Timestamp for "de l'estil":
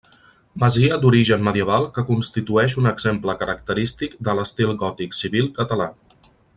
4.29-4.77